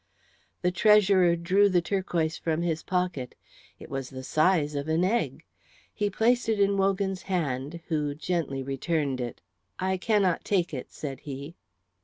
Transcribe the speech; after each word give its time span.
The 0.63 0.71
treasurer 0.71 1.35
drew 1.35 1.69
the 1.69 1.79
turquoise 1.79 2.35
from 2.35 2.63
his 2.63 2.81
pocket. 2.81 3.35
It 3.77 3.87
was 3.87 4.09
of 4.11 4.15
the 4.15 4.23
size 4.23 4.73
of 4.73 4.87
an 4.87 5.03
egg. 5.03 5.43
He 5.93 6.09
placed 6.09 6.49
it 6.49 6.59
in 6.59 6.75
Wogan's 6.75 7.21
hand, 7.21 7.81
who 7.87 8.15
gently 8.15 8.63
returned 8.63 9.21
it. 9.21 9.41
"I 9.77 9.97
cannot 9.97 10.43
take 10.43 10.73
it," 10.73 10.91
said 10.91 11.19
he. 11.19 11.53